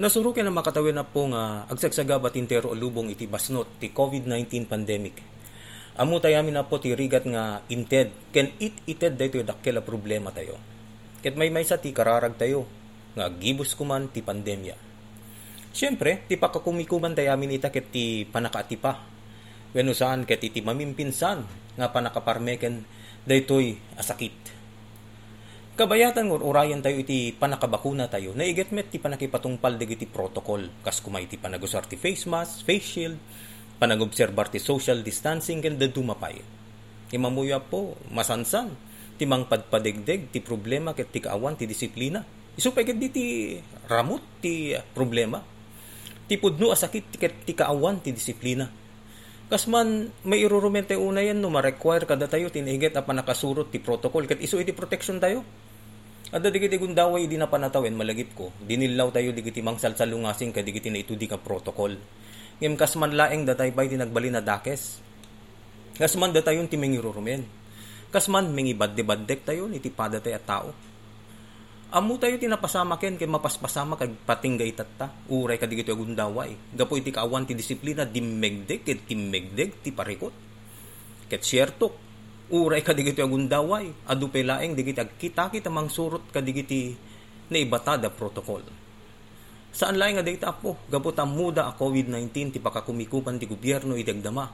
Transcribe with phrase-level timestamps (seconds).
[0.00, 5.20] Nasurukin na makatawin na po nga agsagsagabat intero lubong iti basnot ti COVID-19 pandemic.
[6.00, 10.56] Amu tayamin na po ti rigat nga inted ken it ited dayto dakkel problema tayo.
[11.20, 12.64] Ket may may sa ti kararag tayo
[13.12, 14.72] nga gibus kuman ti pandemya.
[15.76, 18.96] Siyempre, ti pakakumikuman tayamin ita ket ti panakaatipa.
[19.76, 21.38] Wenno saan ket iti mamimpinsan
[21.76, 22.80] nga panakaparmeken
[23.28, 24.61] daytoy asakit
[25.72, 28.36] Kabayatan ngon urayan tayo iti panakabakuna tayo.
[28.36, 30.68] Naiget met ti panakipatungpal iti protocol.
[30.84, 33.16] Kas kumay ti panagusar ti face mask, face shield,
[33.80, 36.44] panagobserbar ti social distancing ken dumapay.
[37.16, 38.68] Imamuya po masansan
[39.16, 42.20] ti mangpadpadegdeg ti problema ket ti kaawan ti disiplina.
[42.52, 43.56] Isupay ket ti
[43.88, 45.40] ramut ti problema.
[46.28, 48.68] Ti pudno asakit ket ti kaawan ti disiplina.
[49.52, 54.24] Kas man may irurumente una yan no ma-require kada tayo tiniget a panakasurot ti protocol
[54.24, 55.44] ket isu iti protection tayo
[56.32, 58.48] Adda digiti gundaway di na panatawin malagip ko.
[58.64, 61.92] Dinilaw tayo digiti mangsal sa lungasing ka digiti na itudi ka protocol.
[62.56, 65.04] Ngem kas man laeng datay bay tinagbali na dakes.
[66.00, 67.44] Kas man datayon ti mengirurumen.
[68.08, 70.72] Kas man mengibadde-baddek tayo ni tipada tay at tao.
[71.92, 75.12] Amu tayo tinapasama ken kay mapaspasama kag patinggay tatta.
[75.28, 76.56] Uray ka digiti gundaway.
[76.72, 80.32] Gapo iti kaawan ti disiplina dimmegdek ket timmegdek ti parikot.
[81.28, 82.12] Ket syertok
[82.52, 86.92] uray kadigiti agundaway adu pelaeng digiti agkita kita mang surot kadigiti
[87.48, 88.60] na ibatada protocol
[89.72, 94.44] saan laing nga data po gabot ang muda a COVID-19 ti pakakumikupan ti gobyerno itagdama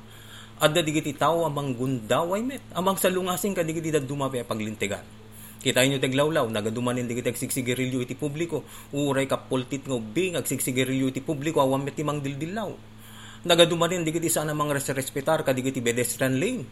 [0.62, 5.17] adda digiti tao amang gundaway met amang salungasing kadigiti daduma pa paglintigan
[5.59, 8.62] Kita inyo taglawlaw, nagadumanin digiti agsigsigirilyo iti publiko,
[8.95, 12.70] uray kapultit nga ubing agsigsigirilyo iti publiko, awam met timang dildilaw.
[13.42, 16.62] Nagadumanin digiti sana mga respetar kadigiti pedestrian lane,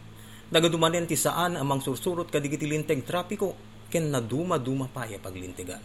[0.47, 3.51] Nagadumanen ti saan amang sursurot kadigiti linteg trapiko
[3.91, 5.83] ken naduma-duma pa ya paglintegan.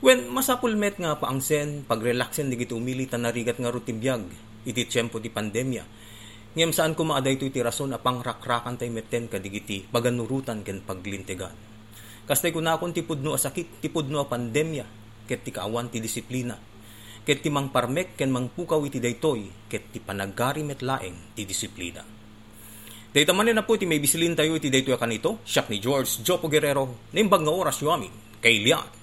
[0.00, 4.24] When masapulmet nga paangsen, pagrelaxen digiti umili tanarigat nga rutibiyag
[4.64, 5.84] iti tiyempo ti pandemya.
[6.56, 11.52] Ngem saan ko maaday iti rason apang rakrakan tay metten kadigiti paganurutan ken paglintegan.
[12.28, 14.84] Kastay ko na akong tipudno a sakit, tipudno a pandemya,
[15.24, 16.60] ket ti kaawan ti disiplina,
[17.24, 22.04] ket ti mangparmek ken mangpukaw iti daytoy, ket ti panagari met laeng ti disiplina.
[23.08, 26.52] Dito man na po iti may bisilin tayo iti dayto kanito, siyak ni George Jopo
[26.52, 28.12] Guerrero, nimbag nga oras yu amin,
[28.44, 28.97] kay Lian.